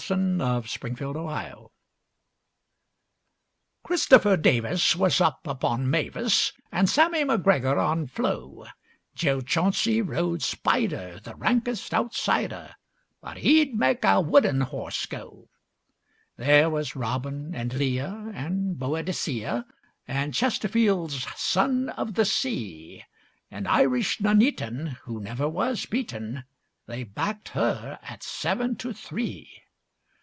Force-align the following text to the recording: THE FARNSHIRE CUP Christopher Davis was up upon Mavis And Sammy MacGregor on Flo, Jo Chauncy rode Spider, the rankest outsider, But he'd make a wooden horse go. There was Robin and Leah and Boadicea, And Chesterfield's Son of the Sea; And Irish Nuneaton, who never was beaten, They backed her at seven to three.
THE 0.07 0.63
FARNSHIRE 0.67 1.13
CUP 1.29 1.71
Christopher 3.83 4.35
Davis 4.35 4.95
was 4.95 5.21
up 5.21 5.45
upon 5.45 5.91
Mavis 5.91 6.53
And 6.71 6.89
Sammy 6.89 7.23
MacGregor 7.23 7.77
on 7.77 8.07
Flo, 8.07 8.65
Jo 9.13 9.41
Chauncy 9.41 10.01
rode 10.01 10.41
Spider, 10.41 11.19
the 11.23 11.35
rankest 11.35 11.93
outsider, 11.93 12.75
But 13.21 13.37
he'd 13.37 13.75
make 13.77 14.03
a 14.03 14.19
wooden 14.19 14.61
horse 14.61 15.05
go. 15.05 15.49
There 16.35 16.69
was 16.71 16.95
Robin 16.95 17.53
and 17.53 17.71
Leah 17.71 18.31
and 18.33 18.79
Boadicea, 18.79 19.65
And 20.07 20.33
Chesterfield's 20.33 21.27
Son 21.39 21.89
of 21.89 22.15
the 22.15 22.25
Sea; 22.25 23.03
And 23.51 23.67
Irish 23.67 24.19
Nuneaton, 24.19 24.97
who 25.03 25.21
never 25.21 25.47
was 25.47 25.85
beaten, 25.85 26.43
They 26.87 27.03
backed 27.03 27.49
her 27.49 27.99
at 28.01 28.23
seven 28.23 28.75
to 28.77 28.93
three. 28.93 29.61